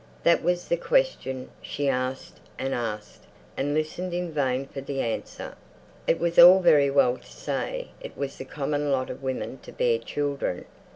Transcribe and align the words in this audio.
That 0.23 0.41
was 0.41 0.67
the 0.67 0.77
question 0.77 1.51
she 1.61 1.87
asked 1.87 2.39
and 2.57 2.73
asked, 2.73 3.21
and 3.55 3.75
listened 3.75 4.15
in 4.15 4.31
vain 4.31 4.65
for 4.65 4.81
the 4.81 4.99
answer. 4.99 5.53
It 6.07 6.19
was 6.19 6.39
all 6.39 6.59
very 6.59 6.89
well 6.89 7.17
to 7.17 7.31
say 7.31 7.89
it 8.01 8.17
was 8.17 8.39
the 8.39 8.45
common 8.45 8.91
lot 8.91 9.11
of 9.11 9.21
women 9.21 9.59
to 9.59 9.71
bear 9.71 9.99
children. 9.99 10.65